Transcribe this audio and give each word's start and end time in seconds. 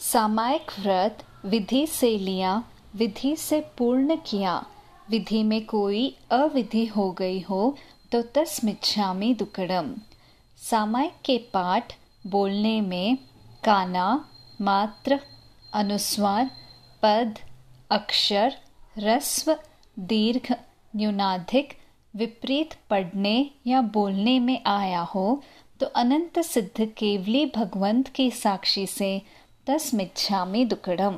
सामायिक 0.00 0.70
व्रत 0.80 1.22
विधि 1.44 1.86
से 1.86 2.10
लिया, 2.18 2.62
विधि 2.96 3.34
से 3.36 3.60
पूर्ण 3.78 4.16
किया। 4.26 4.64
विधि 5.10 5.42
में 5.42 5.64
कोई 5.66 6.16
अविधि 6.30 6.84
हो 6.86 7.10
गई 7.12 7.40
हो 7.40 7.76
तो 8.12 8.20
तस्मिच्छामी 8.34 9.32
दुकड़म। 9.34 9.94
सामायिक 10.62 11.12
के 11.24 11.36
पाठ 11.52 11.94
बोलने 12.26 12.80
में 12.80 13.18
काना, 13.64 14.06
मात्र, 14.60 15.18
अनुस्वार, 15.74 16.50
पद, 17.02 17.38
अक्षर, 17.90 18.54
रस्व, 18.98 19.56
दीर्घ, 19.98 20.54
न्यूनाधिक, 20.96 21.76
विपरीत 22.14 22.74
पढ़ने 22.90 23.50
या 23.66 23.80
बोलने 23.80 24.38
में 24.40 24.60
आया 24.66 25.00
हो 25.00 25.42
तो 25.80 25.86
अनंत 25.86 26.38
सिद्ध 26.38 26.86
केवली 26.96 27.44
भगवंत 27.46 28.08
की 28.08 28.30
साक्षी 28.30 28.86
से 28.86 29.10
तस्मिच्छामी 29.68 30.64
दुकड़म 30.64 31.16